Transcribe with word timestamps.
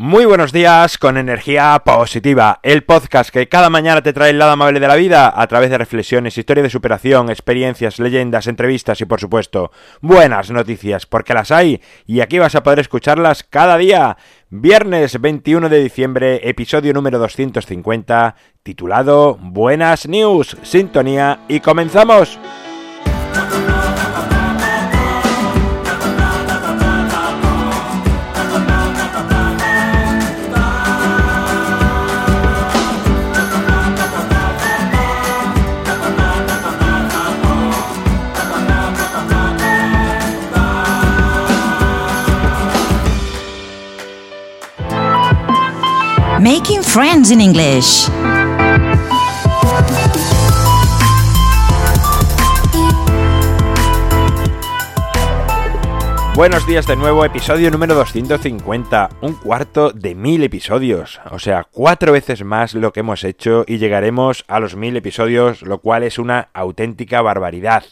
Muy 0.00 0.26
buenos 0.26 0.52
días 0.52 0.96
con 0.96 1.16
energía 1.16 1.82
positiva, 1.84 2.60
el 2.62 2.84
podcast 2.84 3.30
que 3.30 3.48
cada 3.48 3.68
mañana 3.68 4.00
te 4.00 4.12
trae 4.12 4.30
el 4.30 4.38
lado 4.38 4.52
amable 4.52 4.78
de 4.78 4.86
la 4.86 4.94
vida 4.94 5.32
a 5.34 5.44
través 5.48 5.70
de 5.70 5.78
reflexiones, 5.78 6.38
historia 6.38 6.62
de 6.62 6.70
superación, 6.70 7.30
experiencias, 7.30 7.98
leyendas, 7.98 8.46
entrevistas 8.46 9.00
y 9.00 9.06
por 9.06 9.18
supuesto 9.18 9.72
buenas 10.00 10.52
noticias, 10.52 11.04
porque 11.04 11.34
las 11.34 11.50
hay 11.50 11.82
y 12.06 12.20
aquí 12.20 12.38
vas 12.38 12.54
a 12.54 12.62
poder 12.62 12.78
escucharlas 12.78 13.42
cada 13.42 13.76
día. 13.76 14.16
Viernes 14.50 15.20
21 15.20 15.68
de 15.68 15.82
diciembre, 15.82 16.48
episodio 16.48 16.92
número 16.92 17.18
250, 17.18 18.36
titulado 18.62 19.36
Buenas 19.40 20.06
News, 20.06 20.56
Sintonía 20.62 21.40
y 21.48 21.58
comenzamos. 21.58 22.38
Making 46.40 46.84
friends 46.84 47.32
in 47.32 47.40
English. 47.40 48.08
Buenos 56.36 56.64
días 56.68 56.86
de 56.86 56.94
nuevo, 56.94 57.24
episodio 57.24 57.72
número 57.72 57.96
250, 57.96 59.08
un 59.22 59.32
cuarto 59.32 59.90
de 59.90 60.14
mil 60.14 60.44
episodios, 60.44 61.20
o 61.32 61.40
sea, 61.40 61.66
cuatro 61.68 62.12
veces 62.12 62.44
más 62.44 62.74
lo 62.74 62.92
que 62.92 63.00
hemos 63.00 63.24
hecho 63.24 63.64
y 63.66 63.78
llegaremos 63.78 64.44
a 64.46 64.60
los 64.60 64.76
mil 64.76 64.96
episodios, 64.96 65.62
lo 65.62 65.78
cual 65.78 66.04
es 66.04 66.20
una 66.20 66.50
auténtica 66.54 67.20
barbaridad. 67.20 67.82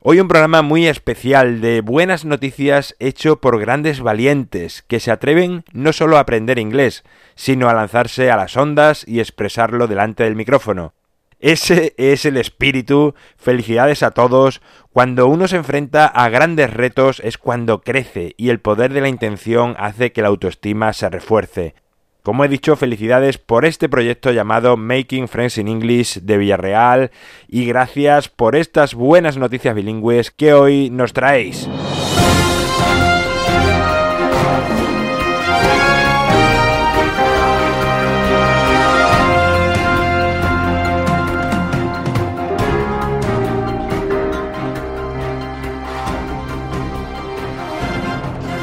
Hoy 0.00 0.20
un 0.20 0.28
programa 0.28 0.62
muy 0.62 0.86
especial 0.86 1.60
de 1.60 1.80
buenas 1.80 2.24
noticias 2.24 2.94
hecho 3.00 3.40
por 3.40 3.58
grandes 3.58 4.00
valientes 4.00 4.84
que 4.86 5.00
se 5.00 5.10
atreven 5.10 5.64
no 5.72 5.92
solo 5.92 6.16
a 6.16 6.20
aprender 6.20 6.60
inglés, 6.60 7.02
sino 7.34 7.68
a 7.68 7.74
lanzarse 7.74 8.30
a 8.30 8.36
las 8.36 8.56
ondas 8.56 9.04
y 9.08 9.18
expresarlo 9.18 9.88
delante 9.88 10.22
del 10.22 10.36
micrófono. 10.36 10.94
Ese 11.40 11.94
es 11.96 12.24
el 12.26 12.36
espíritu, 12.36 13.16
felicidades 13.36 14.04
a 14.04 14.12
todos, 14.12 14.60
cuando 14.92 15.26
uno 15.26 15.48
se 15.48 15.56
enfrenta 15.56 16.06
a 16.06 16.28
grandes 16.28 16.72
retos 16.72 17.20
es 17.24 17.36
cuando 17.36 17.80
crece 17.80 18.34
y 18.36 18.50
el 18.50 18.60
poder 18.60 18.92
de 18.92 19.00
la 19.00 19.08
intención 19.08 19.74
hace 19.78 20.12
que 20.12 20.22
la 20.22 20.28
autoestima 20.28 20.92
se 20.92 21.08
refuerce. 21.08 21.74
Como 22.22 22.44
he 22.44 22.48
dicho, 22.48 22.76
felicidades 22.76 23.38
por 23.38 23.64
este 23.64 23.88
proyecto 23.88 24.32
llamado 24.32 24.76
Making 24.76 25.28
Friends 25.28 25.58
in 25.58 25.68
English 25.68 26.18
de 26.20 26.36
Villarreal 26.36 27.10
y 27.48 27.64
gracias 27.64 28.28
por 28.28 28.56
estas 28.56 28.94
buenas 28.94 29.36
noticias 29.36 29.74
bilingües 29.74 30.30
que 30.30 30.52
hoy 30.52 30.90
nos 30.90 31.12
traéis. 31.12 31.68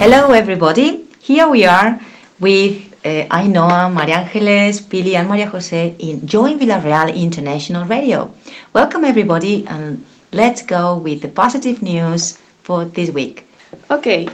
Hello 0.00 0.34
everybody, 0.34 1.06
here 1.20 1.46
we 1.46 1.66
are 1.66 1.98
with 2.38 2.89
uh, 3.04 3.26
Ainhoa, 3.30 3.88
María 3.88 4.18
Ángeles, 4.18 4.80
Pili, 4.80 5.16
and 5.16 5.28
María 5.28 5.50
José 5.50 5.94
in 5.98 6.26
Join 6.26 6.58
Villarreal 6.58 7.14
International 7.14 7.84
Radio. 7.84 8.30
Welcome, 8.72 9.04
everybody, 9.04 9.66
and 9.66 10.04
let's 10.32 10.62
go 10.62 10.96
with 10.96 11.22
the 11.22 11.28
positive 11.28 11.82
news 11.82 12.38
for 12.62 12.84
this 12.84 13.10
week. 13.10 13.46
Okay. 13.90 14.28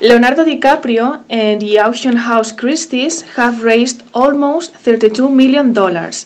Leonardo 0.00 0.44
DiCaprio 0.44 1.24
and 1.30 1.62
the 1.62 1.78
auction 1.78 2.16
house 2.16 2.52
Christie's 2.52 3.22
have 3.22 3.62
raised 3.62 4.02
almost 4.12 4.74
$32 4.74 5.32
million 5.32 5.68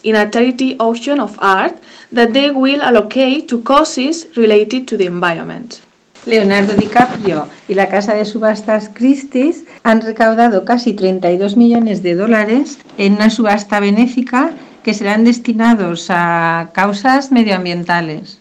in 0.03 0.17
a 0.17 0.29
charity 0.29 0.77
auction 0.79 1.21
of 1.21 1.39
art 1.41 1.79
that 2.11 2.33
they 2.33 2.51
will 2.51 2.83
allocate 2.83 3.49
to 3.49 3.63
causes 3.63 4.27
related 4.37 4.89
to 4.89 4.97
the 4.97 5.07
environment. 5.07 5.83
Leonardo 6.27 6.75
DiCaprio 6.75 7.49
y 7.69 7.75
la 7.75 7.89
casa 7.89 8.15
de 8.15 8.25
subastas 8.25 8.91
Christie's 8.93 9.65
han 9.83 10.01
recaudado 10.03 10.65
casi 10.65 10.93
32 10.93 11.57
millones 11.57 12.03
de 12.03 12.15
dólares 12.15 12.79
en 12.99 13.15
una 13.15 13.31
subasta 13.31 13.81
benéfica 13.81 14.53
que 14.83 14.95
serán 14.95 15.25
destinados 15.25 16.07
a 16.11 16.71
causas 16.73 17.33
medioambientales. 17.33 18.39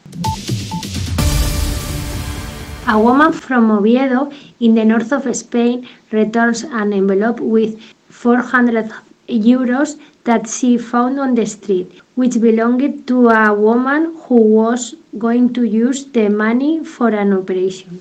A 2.86 2.98
woman 2.98 3.34
from 3.34 3.70
Oviedo 3.72 4.30
in 4.60 4.76
the 4.76 4.84
north 4.84 5.14
of 5.14 5.28
Spain 5.28 5.88
returns 6.12 6.64
an 6.64 6.92
envelope 6.92 7.40
with 7.40 7.78
400 8.10 8.90
euros 9.28 9.98
that 10.30 10.46
she 10.48 10.78
found 10.78 11.20
on 11.20 11.34
the 11.34 11.46
street, 11.46 11.90
which 12.16 12.40
belonged 12.40 13.08
to 13.08 13.30
a 13.30 13.52
woman 13.52 14.14
who 14.28 14.36
was 14.62 14.96
going 15.18 15.52
to 15.52 15.64
use 15.64 16.06
the 16.14 16.30
money 16.30 16.86
for 16.86 17.10
an 17.16 17.34
operation. 17.34 18.00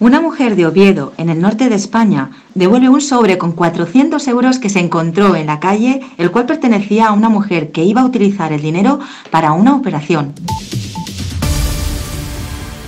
Una 0.00 0.22
mujer 0.22 0.56
de 0.56 0.64
Oviedo, 0.64 1.12
en 1.18 1.28
el 1.28 1.42
norte 1.42 1.68
de 1.68 1.74
España, 1.74 2.30
devuelve 2.54 2.88
un 2.88 3.02
sobre 3.02 3.36
con 3.36 3.52
400 3.52 4.26
euros 4.28 4.58
que 4.58 4.70
se 4.70 4.80
encontró 4.80 5.36
en 5.36 5.46
la 5.46 5.60
calle, 5.60 6.00
el 6.16 6.30
cual 6.30 6.46
pertenecía 6.46 7.08
a 7.08 7.12
una 7.12 7.28
mujer 7.28 7.70
que 7.72 7.84
iba 7.84 8.00
a 8.00 8.06
utilizar 8.06 8.54
el 8.54 8.62
dinero 8.62 8.98
para 9.30 9.52
una 9.52 9.76
operación. 9.76 10.32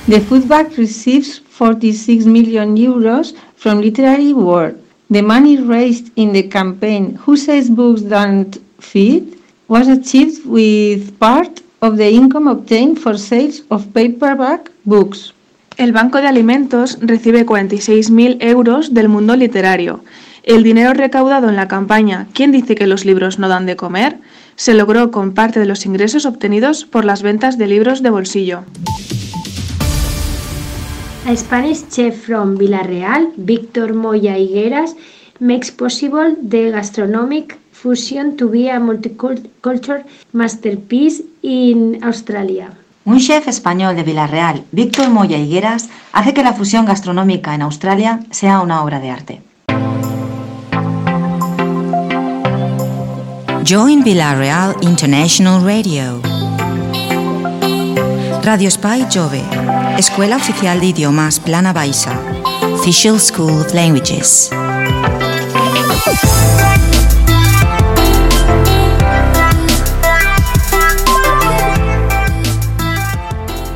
The 0.09 0.21
Food 0.23 0.47
Bank 0.47 0.71
receives 0.79 1.43
46 1.59 2.25
million 2.25 2.79
euros 2.79 3.35
from 3.55 3.81
Literary 3.81 4.33
World. 4.33 4.77
The 5.13 5.23
money 5.23 5.59
raised 5.59 6.09
in 6.17 6.33
the 6.33 6.49
campaign 6.49 7.19
Who 7.27 7.37
Says 7.37 7.69
Books 7.69 8.01
Don't 8.01 8.57
Feed 8.79 9.37
was 9.69 9.87
achieved 9.87 10.47
with 10.47 11.19
part 11.19 11.61
of 11.83 11.99
the 11.99 12.09
income 12.09 12.49
obtained 12.49 12.99
for 12.99 13.19
sales 13.19 13.63
of 13.69 13.93
paperback 13.93 14.71
books. 14.87 15.35
El 15.77 15.93
Banco 15.93 16.23
de 16.23 16.29
Alimentos 16.29 16.97
recibe 17.03 17.45
46.000 17.45 18.39
euros 18.41 18.95
del 18.95 19.11
mundo 19.11 19.37
literario. 19.37 20.03
El 20.45 20.63
dinero 20.63 20.95
recaudado 20.95 21.51
en 21.51 21.57
la 21.57 21.69
campaña 21.69 22.29
¿Quién 22.33 22.51
dice 22.51 22.75
que 22.75 22.87
los 22.87 23.05
libros 23.05 23.39
no 23.39 23.49
dan 23.49 23.67
de 23.67 23.77
comer? 23.77 24.17
se 24.57 24.73
logró 24.73 25.11
con 25.11 25.35
parte 25.35 25.61
de 25.61 25.67
los 25.67 25.85
ingresos 25.85 26.25
obtenidos 26.25 26.87
por 26.87 27.05
las 27.05 27.23
ventas 27.23 27.59
de 27.59 27.67
libros 27.67 28.03
de 28.03 28.09
bolsillo. 28.09 28.65
A 31.25 31.37
Spanish 31.37 31.89
chef 31.89 32.17
from 32.27 32.59
Villarreal, 32.59 33.33
Víctor 33.37 33.95
Moya 33.95 34.37
Higueras, 34.37 34.97
makes 35.39 35.71
possible 35.71 36.35
the 36.43 36.73
gastronomic 36.73 37.57
fusion 37.71 38.37
to 38.37 38.49
be 38.49 38.69
a 38.69 38.81
multicultural 38.81 40.05
masterpiece 40.33 41.23
in 41.43 42.03
Australia. 42.03 42.73
Un 43.05 43.21
chef 43.21 43.47
español 43.47 43.95
de 43.95 44.03
Villarreal, 44.03 44.65
Víctor 44.73 45.11
Moya 45.11 45.39
Higueras, 45.39 45.89
hace 46.13 46.35
que 46.35 46.43
la 46.43 46.55
fusión 46.55 46.87
gastronómica 46.87 47.55
en 47.55 47.63
Australia 47.63 48.21
sea 48.33 48.61
una 48.61 48.83
obra 48.83 48.99
de 48.99 49.11
arte. 49.11 49.43
Join 53.65 54.03
Villarreal 54.03 54.75
International 54.81 55.65
Radio. 55.65 56.21
Radio 58.43 58.69
Spy 58.69 59.07
Jove, 59.09 59.41
Escuela 59.99 60.37
Oficial 60.37 60.81
de 60.81 60.87
Idiomas 60.87 61.39
Plana 61.39 61.73
Baixa, 61.73 62.19
Official 62.73 63.21
School 63.21 63.61
of 63.61 63.75
Languages. 63.75 64.51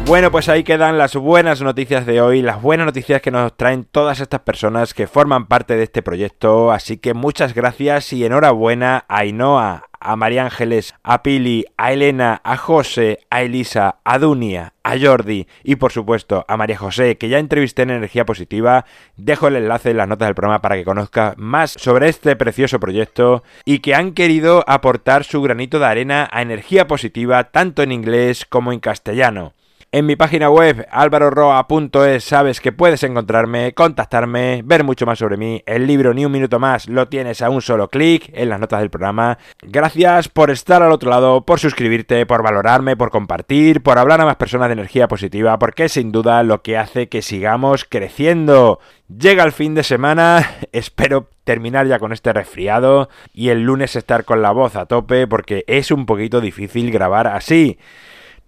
Bueno, 0.06 0.30
pues 0.30 0.48
ahí 0.48 0.62
quedan 0.62 0.98
las 0.98 1.16
buenas 1.16 1.62
noticias 1.62 2.06
de 2.06 2.20
hoy, 2.20 2.40
las 2.40 2.62
buenas 2.62 2.86
noticias 2.86 3.20
que 3.20 3.32
nos 3.32 3.56
traen 3.56 3.84
todas 3.84 4.20
estas 4.20 4.38
personas 4.38 4.94
que 4.94 5.08
forman 5.08 5.46
parte 5.48 5.74
de 5.74 5.82
este 5.82 6.00
proyecto. 6.00 6.70
Así 6.70 6.98
que 6.98 7.12
muchas 7.12 7.54
gracias 7.54 8.12
y 8.12 8.24
enhorabuena 8.24 9.04
a 9.08 9.18
Ainhoa, 9.18 9.85
a 10.00 10.16
María 10.16 10.44
Ángeles, 10.44 10.94
a 11.02 11.22
Pili, 11.22 11.64
a 11.76 11.92
Elena, 11.92 12.40
a 12.44 12.56
José, 12.56 13.20
a 13.30 13.42
Elisa, 13.42 13.96
a 14.04 14.18
Dunia, 14.18 14.74
a 14.82 14.98
Jordi 14.98 15.46
y 15.64 15.76
por 15.76 15.92
supuesto 15.92 16.44
a 16.48 16.56
María 16.56 16.78
José, 16.78 17.16
que 17.18 17.28
ya 17.28 17.38
entrevisté 17.38 17.82
en 17.82 17.90
Energía 17.90 18.24
Positiva. 18.24 18.84
Dejo 19.16 19.48
el 19.48 19.56
enlace 19.56 19.90
en 19.90 19.96
las 19.96 20.08
notas 20.08 20.28
del 20.28 20.34
programa 20.34 20.62
para 20.62 20.76
que 20.76 20.84
conozca 20.84 21.34
más 21.36 21.72
sobre 21.72 22.08
este 22.08 22.36
precioso 22.36 22.80
proyecto 22.80 23.42
y 23.64 23.80
que 23.80 23.94
han 23.94 24.12
querido 24.12 24.64
aportar 24.66 25.24
su 25.24 25.42
granito 25.42 25.78
de 25.78 25.86
arena 25.86 26.28
a 26.32 26.42
Energía 26.42 26.86
Positiva 26.86 27.44
tanto 27.44 27.82
en 27.82 27.92
inglés 27.92 28.46
como 28.48 28.72
en 28.72 28.80
castellano. 28.80 29.54
En 29.92 30.04
mi 30.04 30.16
página 30.16 30.50
web 30.50 30.86
alvaroroa.es 30.90 32.24
sabes 32.24 32.60
que 32.60 32.72
puedes 32.72 33.04
encontrarme, 33.04 33.72
contactarme, 33.72 34.62
ver 34.64 34.82
mucho 34.82 35.06
más 35.06 35.20
sobre 35.20 35.36
mí. 35.36 35.62
El 35.64 35.86
libro 35.86 36.12
Ni 36.12 36.26
un 36.26 36.32
minuto 36.32 36.58
más 36.58 36.88
lo 36.88 37.08
tienes 37.08 37.40
a 37.40 37.50
un 37.50 37.62
solo 37.62 37.88
clic 37.88 38.28
en 38.34 38.48
las 38.48 38.58
notas 38.58 38.80
del 38.80 38.90
programa. 38.90 39.38
Gracias 39.62 40.28
por 40.28 40.50
estar 40.50 40.82
al 40.82 40.90
otro 40.90 41.08
lado, 41.08 41.46
por 41.46 41.60
suscribirte, 41.60 42.26
por 42.26 42.42
valorarme, 42.42 42.96
por 42.96 43.10
compartir, 43.10 43.80
por 43.82 43.98
hablar 43.98 44.20
a 44.20 44.26
más 44.26 44.36
personas 44.36 44.68
de 44.68 44.74
energía 44.74 45.06
positiva, 45.06 45.58
porque 45.58 45.84
es 45.84 45.92
sin 45.92 46.10
duda 46.10 46.42
lo 46.42 46.62
que 46.62 46.76
hace 46.76 47.08
que 47.08 47.22
sigamos 47.22 47.84
creciendo. 47.84 48.80
Llega 49.08 49.44
el 49.44 49.52
fin 49.52 49.76
de 49.76 49.84
semana, 49.84 50.50
espero 50.72 51.28
terminar 51.44 51.86
ya 51.86 52.00
con 52.00 52.12
este 52.12 52.32
resfriado 52.32 53.08
y 53.32 53.50
el 53.50 53.62
lunes 53.62 53.94
estar 53.94 54.24
con 54.24 54.42
la 54.42 54.50
voz 54.50 54.74
a 54.74 54.86
tope 54.86 55.28
porque 55.28 55.64
es 55.68 55.92
un 55.92 56.06
poquito 56.06 56.40
difícil 56.40 56.90
grabar 56.90 57.28
así. 57.28 57.78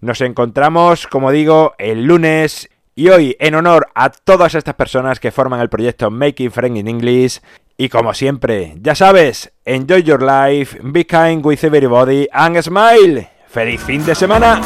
Nos 0.01 0.21
encontramos, 0.21 1.07
como 1.07 1.31
digo, 1.31 1.73
el 1.77 2.05
lunes 2.05 2.69
y 2.95 3.09
hoy 3.09 3.35
en 3.39 3.55
honor 3.55 3.87
a 3.95 4.09
todas 4.09 4.55
estas 4.55 4.75
personas 4.75 5.19
que 5.19 5.31
forman 5.31 5.59
el 5.59 5.69
proyecto 5.69 6.09
Making 6.09 6.51
Friends 6.51 6.79
in 6.79 6.87
English 6.87 7.41
y 7.77 7.89
como 7.89 8.13
siempre, 8.13 8.75
ya 8.81 8.95
sabes, 8.95 9.51
enjoy 9.65 10.03
your 10.03 10.21
life, 10.21 10.77
be 10.83 11.05
kind 11.05 11.45
with 11.45 11.63
everybody 11.63 12.27
and 12.31 12.61
smile. 12.61 13.29
¡Feliz 13.47 13.81
fin 13.81 14.05
de 14.05 14.15
semana! 14.15 14.61